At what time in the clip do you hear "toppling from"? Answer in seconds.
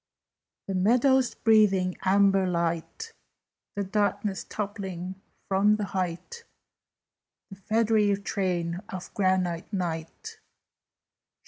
4.43-5.75